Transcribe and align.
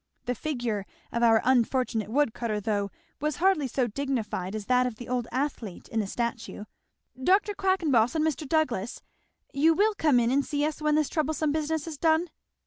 The 0.25 0.33
figure 0.33 0.87
of 1.11 1.21
our 1.21 1.43
unfortunate 1.45 2.09
wood 2.09 2.33
cutter 2.33 2.59
though, 2.59 2.89
was 3.19 3.35
hardly 3.35 3.67
so 3.67 3.85
dignified 3.85 4.55
as 4.55 4.65
that 4.65 4.87
of 4.87 4.95
the 4.95 5.07
old 5.07 5.27
athlete 5.31 5.87
in 5.89 5.99
the 5.99 6.07
statue. 6.07 6.65
Dr. 7.23 7.53
Quackenboss, 7.53 8.15
and 8.15 8.25
Mr. 8.25 8.49
Douglass, 8.49 9.03
you 9.53 9.75
will 9.75 9.93
come 9.93 10.19
in 10.19 10.31
and 10.31 10.43
see 10.43 10.65
us 10.65 10.81
when 10.81 10.95
this 10.95 11.07
troublesome 11.07 11.51
business 11.51 11.85
is 11.85 11.99
done?" 11.99 12.31